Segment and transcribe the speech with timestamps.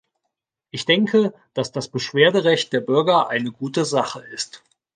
[0.71, 4.63] Ich denke, dass das Beschwerderecht der Bürger eine gute Sache ist.